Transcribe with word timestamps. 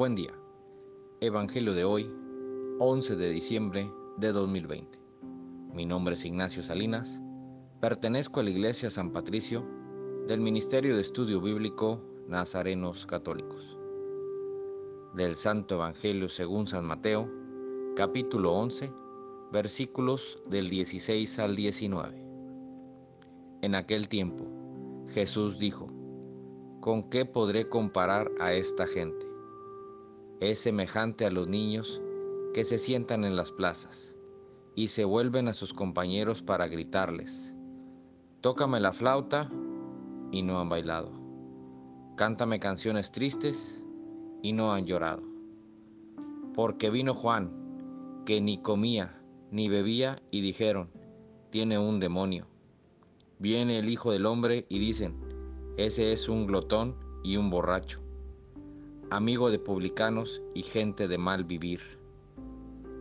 Buen 0.00 0.14
día. 0.14 0.32
Evangelio 1.20 1.74
de 1.74 1.84
hoy, 1.84 2.10
11 2.78 3.16
de 3.16 3.28
diciembre 3.28 3.92
de 4.16 4.32
2020. 4.32 4.98
Mi 5.74 5.84
nombre 5.84 6.14
es 6.14 6.24
Ignacio 6.24 6.62
Salinas. 6.62 7.20
Pertenezco 7.82 8.40
a 8.40 8.44
la 8.44 8.48
Iglesia 8.48 8.88
San 8.88 9.12
Patricio 9.12 9.62
del 10.26 10.40
Ministerio 10.40 10.94
de 10.94 11.02
Estudio 11.02 11.42
Bíblico 11.42 12.02
Nazarenos 12.26 13.04
Católicos. 13.04 13.76
Del 15.12 15.34
Santo 15.34 15.74
Evangelio 15.74 16.30
según 16.30 16.66
San 16.66 16.86
Mateo, 16.86 17.30
capítulo 17.94 18.54
11, 18.54 18.90
versículos 19.52 20.40
del 20.48 20.70
16 20.70 21.38
al 21.40 21.54
19. 21.54 22.26
En 23.60 23.74
aquel 23.74 24.08
tiempo, 24.08 24.46
Jesús 25.08 25.58
dijo, 25.58 25.88
¿con 26.80 27.10
qué 27.10 27.26
podré 27.26 27.68
comparar 27.68 28.30
a 28.40 28.54
esta 28.54 28.86
gente? 28.86 29.29
Es 30.40 30.58
semejante 30.58 31.26
a 31.26 31.30
los 31.30 31.48
niños 31.48 32.02
que 32.52 32.64
se 32.64 32.78
sientan 32.78 33.24
en 33.24 33.36
las 33.36 33.52
plazas 33.52 34.16
y 34.74 34.88
se 34.88 35.04
vuelven 35.04 35.48
a 35.48 35.52
sus 35.52 35.72
compañeros 35.72 36.42
para 36.42 36.66
gritarles, 36.66 37.54
Tócame 38.40 38.80
la 38.80 38.94
flauta 38.94 39.50
y 40.32 40.40
no 40.40 40.58
han 40.58 40.70
bailado. 40.70 41.12
Cántame 42.16 42.58
canciones 42.58 43.12
tristes 43.12 43.84
y 44.42 44.54
no 44.54 44.72
han 44.72 44.86
llorado. 44.86 45.22
Porque 46.54 46.88
vino 46.88 47.12
Juan, 47.12 48.22
que 48.24 48.40
ni 48.40 48.56
comía 48.62 49.20
ni 49.50 49.68
bebía, 49.68 50.22
y 50.30 50.40
dijeron, 50.40 50.90
tiene 51.50 51.78
un 51.78 52.00
demonio. 52.00 52.46
Viene 53.38 53.78
el 53.78 53.88
Hijo 53.88 54.12
del 54.12 54.26
Hombre 54.26 54.66
y 54.68 54.78
dicen, 54.78 55.16
ese 55.76 56.12
es 56.12 56.28
un 56.28 56.46
glotón 56.46 56.96
y 57.22 57.36
un 57.36 57.50
borracho, 57.50 58.00
amigo 59.10 59.50
de 59.50 59.58
publicanos 59.58 60.40
y 60.54 60.62
gente 60.62 61.08
de 61.08 61.18
mal 61.18 61.44
vivir. 61.44 61.80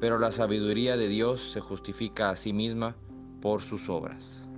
Pero 0.00 0.18
la 0.18 0.32
sabiduría 0.32 0.96
de 0.96 1.08
Dios 1.08 1.52
se 1.52 1.60
justifica 1.60 2.30
a 2.30 2.36
sí 2.36 2.52
misma 2.52 2.96
por 3.40 3.62
sus 3.62 3.88
obras. 3.88 4.48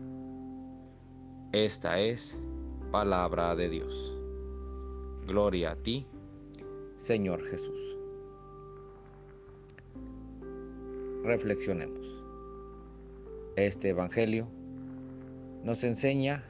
Esta 1.53 2.01
es 2.01 2.39
palabra 2.91 3.55
de 3.55 3.69
Dios. 3.69 4.17
Gloria 5.27 5.73
a 5.73 5.77
ti, 5.77 6.06
Señor 6.97 7.45
Jesús. 7.45 7.97
Reflexionemos. 11.23 12.23
Este 13.56 13.91
Evangelio 13.91 14.48
nos 15.62 15.84
enseña 15.84 16.42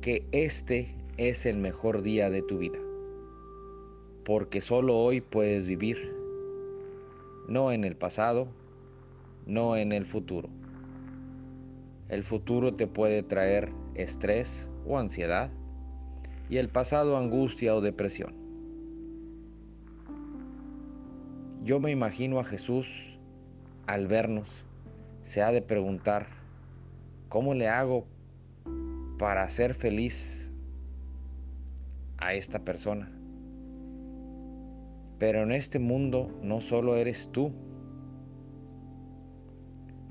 que 0.00 0.26
este 0.30 1.05
es 1.16 1.46
el 1.46 1.56
mejor 1.58 2.02
día 2.02 2.30
de 2.30 2.42
tu 2.42 2.58
vida, 2.58 2.78
porque 4.24 4.60
solo 4.60 4.96
hoy 4.96 5.20
puedes 5.20 5.66
vivir, 5.66 6.14
no 7.48 7.72
en 7.72 7.84
el 7.84 7.96
pasado, 7.96 8.48
no 9.46 9.76
en 9.76 9.92
el 9.92 10.04
futuro. 10.04 10.48
El 12.08 12.22
futuro 12.22 12.74
te 12.74 12.86
puede 12.86 13.22
traer 13.22 13.72
estrés 13.94 14.68
o 14.86 14.98
ansiedad 14.98 15.50
y 16.48 16.58
el 16.58 16.68
pasado 16.68 17.16
angustia 17.16 17.74
o 17.74 17.80
depresión. 17.80 18.34
Yo 21.64 21.80
me 21.80 21.90
imagino 21.90 22.38
a 22.38 22.44
Jesús 22.44 23.18
al 23.86 24.06
vernos 24.06 24.64
se 25.22 25.42
ha 25.42 25.50
de 25.50 25.60
preguntar, 25.60 26.28
¿cómo 27.28 27.54
le 27.54 27.68
hago 27.68 28.06
para 29.18 29.42
hacer 29.42 29.74
feliz 29.74 30.52
a 32.18 32.34
esta 32.34 32.64
persona? 32.64 33.10
Pero 35.18 35.42
en 35.42 35.52
este 35.52 35.78
mundo 35.78 36.30
no 36.42 36.60
solo 36.60 36.96
eres 36.96 37.30
tú. 37.32 37.52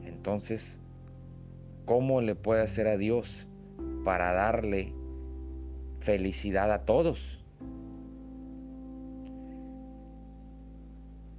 Entonces, 0.03 0.81
¿cómo 1.85 2.21
le 2.21 2.35
puede 2.35 2.63
hacer 2.63 2.87
a 2.87 2.97
Dios 2.97 3.47
para 4.03 4.33
darle 4.33 4.93
felicidad 5.99 6.71
a 6.71 6.79
todos? 6.79 7.43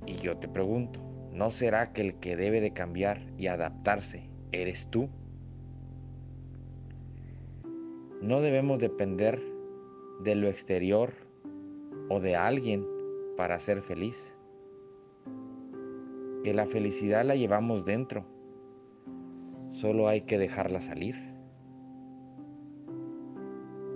Y 0.07 0.13
yo 0.15 0.37
te 0.37 0.47
pregunto, 0.47 1.07
¿No 1.37 1.51
será 1.51 1.93
que 1.93 2.01
el 2.01 2.15
que 2.15 2.35
debe 2.35 2.63
de 2.63 2.73
cambiar 2.73 3.21
y 3.37 3.49
adaptarse 3.49 4.31
eres 4.53 4.89
tú? 4.89 5.11
No 8.23 8.41
debemos 8.41 8.79
depender 8.79 9.39
de 10.21 10.35
lo 10.35 10.49
exterior 10.49 11.13
o 12.09 12.21
de 12.21 12.37
alguien 12.37 12.87
para 13.37 13.59
ser 13.59 13.83
feliz. 13.83 14.37
Que 16.45 16.55
la 16.55 16.67
felicidad 16.67 17.25
la 17.25 17.35
llevamos 17.35 17.85
dentro. 17.85 18.25
Solo 19.73 20.09
hay 20.09 20.23
que 20.23 20.39
dejarla 20.39 20.81
salir. 20.81 21.17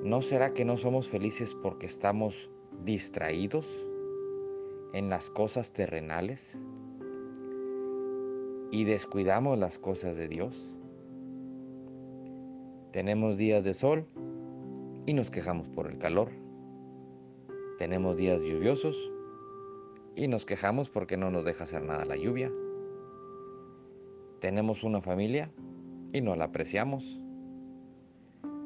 ¿No 0.03 0.23
será 0.23 0.55
que 0.55 0.65
no 0.65 0.77
somos 0.77 1.09
felices 1.09 1.57
porque 1.63 1.87
estamos 1.87 2.51
distraídos 2.85 3.89
en 4.93 5.09
las 5.09 5.31
cosas 5.31 5.73
terrenales? 5.73 6.65
y 8.71 8.85
descuidamos 8.85 9.59
las 9.59 9.79
cosas 9.79 10.17
de 10.17 10.29
Dios. 10.29 10.77
Tenemos 12.93 13.37
días 13.37 13.65
de 13.65 13.75
sol 13.75 14.07
y 15.07 15.15
nos 15.15 15.31
quejamos 15.31 15.69
por 15.69 15.87
el 15.91 15.99
calor. 15.99 16.31
Tenemos 17.79 18.17
días 18.17 18.43
lluviosos 18.43 18.97
y 20.15 20.29
nos 20.29 20.45
quejamos 20.45 20.91
porque 20.91 21.17
no 21.17 21.31
nos 21.31 21.45
deja 21.45 21.65
hacer 21.65 21.83
nada 21.83 22.05
la 22.05 22.17
lluvia. 22.17 22.53
Tenemos 24.41 24.85
una 24.85 25.01
familia 25.01 25.51
y 26.13 26.21
no 26.21 26.37
la 26.37 26.45
apreciamos. 26.45 27.21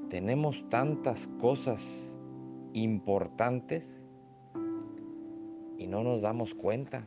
Tenemos 0.09 0.69
tantas 0.69 1.29
cosas 1.39 2.17
importantes 2.73 4.09
y 5.79 5.87
no 5.87 6.03
nos 6.03 6.23
damos 6.23 6.55
cuenta. 6.55 7.05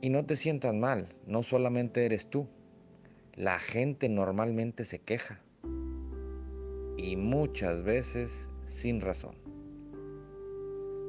Y 0.00 0.10
no 0.10 0.26
te 0.26 0.34
sientas 0.34 0.74
mal, 0.74 1.14
no 1.26 1.42
solamente 1.42 2.04
eres 2.04 2.28
tú. 2.28 2.48
La 3.34 3.58
gente 3.58 4.08
normalmente 4.08 4.84
se 4.84 5.00
queja. 5.00 5.40
Y 7.02 7.16
muchas 7.16 7.82
veces 7.82 8.48
sin 8.64 9.00
razón. 9.00 9.34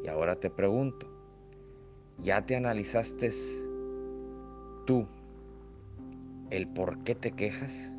Y 0.04 0.08
ahora 0.08 0.36
te 0.36 0.50
pregunto, 0.50 1.08
¿ya 2.18 2.46
te 2.46 2.56
analizaste 2.56 3.30
tú 4.86 5.08
el 6.50 6.68
por 6.68 7.04
qué 7.04 7.16
te 7.16 7.32
quejas? 7.32 7.96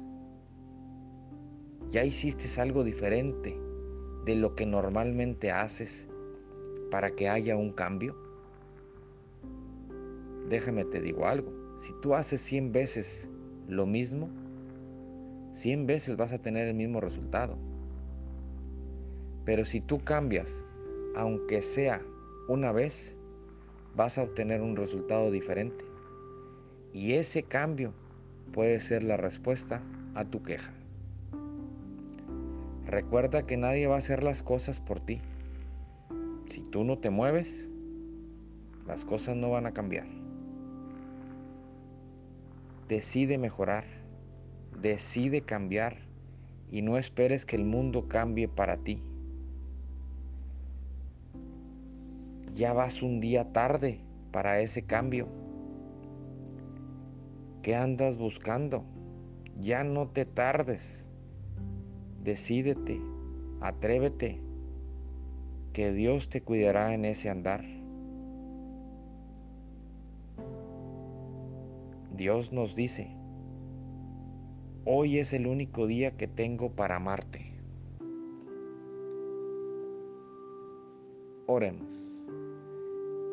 ¿Ya 1.88 2.05
hiciste 2.05 2.60
algo 2.60 2.82
diferente 2.82 3.59
de 4.26 4.34
lo 4.34 4.55
que 4.55 4.66
normalmente 4.66 5.53
haces 5.53 6.09
para 6.91 7.11
que 7.11 7.28
haya 7.28 7.56
un 7.56 7.72
cambio? 7.72 8.16
déjame 10.49 10.84
te 10.84 11.00
digo 11.00 11.26
algo, 11.26 11.53
si 11.76 11.93
tú 12.00 12.15
haces 12.15 12.41
100 12.41 12.72
veces 12.72 13.31
lo 13.69 13.87
mismo, 13.87 14.28
100 15.53 15.87
veces 15.87 16.16
vas 16.16 16.32
a 16.32 16.38
tener 16.38 16.66
el 16.66 16.75
mismo 16.75 17.00
resultado. 17.00 17.56
Pero 19.44 19.65
si 19.65 19.81
tú 19.81 20.03
cambias, 20.03 20.65
aunque 21.15 21.62
sea 21.62 22.00
una 22.49 22.72
vez, 22.72 23.16
vas 23.94 24.19
a 24.19 24.22
obtener 24.22 24.60
un 24.60 24.77
resultado 24.77 25.31
diferente. 25.31 25.84
Y 26.93 27.12
ese 27.15 27.43
cambio 27.43 27.93
puede 28.53 28.81
ser 28.81 29.03
la 29.03 29.16
respuesta 29.16 29.82
a 30.14 30.25
tu 30.25 30.43
queja. 30.43 30.73
Recuerda 32.87 33.43
que 33.43 33.56
nadie 33.56 33.87
va 33.87 33.96
a 33.96 33.99
hacer 33.99 34.23
las 34.23 34.43
cosas 34.43 34.81
por 34.81 35.00
ti. 35.00 35.20
Si 36.47 36.62
tú 36.62 36.85
no 36.85 36.99
te 36.99 37.11
mueves, 37.11 37.70
las 38.87 39.05
cosas 39.05 39.37
no 39.37 39.50
van 39.50 39.67
a 39.67 39.73
cambiar. 39.73 40.06
Decide 42.88 43.38
mejorar, 43.38 43.85
decide 44.81 45.40
cambiar 45.40 45.97
y 46.70 46.82
no 46.82 46.99
esperes 46.99 47.47
que 47.47 47.56
el 47.56 47.64
mundo 47.64 48.08
cambie 48.08 48.47
para 48.47 48.76
ti. 48.76 49.02
Ya 52.55 52.73
vas 52.73 53.03
un 53.03 53.19
día 53.19 53.53
tarde 53.53 53.99
para 54.31 54.61
ese 54.61 54.87
cambio. 54.87 55.27
¿Qué 57.62 57.75
andas 57.75 58.17
buscando? 58.17 58.85
Ya 59.59 59.83
no 59.83 60.06
te 60.06 60.25
tardes. 60.25 61.09
Decídete, 62.23 63.01
atrévete, 63.61 64.41
que 65.73 65.93
Dios 65.93 66.29
te 66.29 66.43
cuidará 66.43 66.95
en 66.95 67.05
ese 67.05 67.29
andar. 67.29 67.65
Dios 72.12 72.53
nos 72.53 72.77
dice, 72.77 73.17
hoy 74.85 75.19
es 75.19 75.33
el 75.33 75.49
único 75.49 75.89
día 75.89 76.17
que 76.17 76.29
tengo 76.29 76.71
para 76.71 76.97
amarte. 76.97 77.53
Oremos. 81.47 82.13